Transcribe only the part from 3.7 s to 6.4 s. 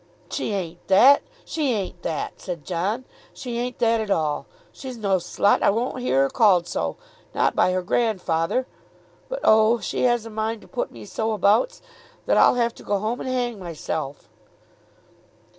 that at all. She's no slut. I won't hear her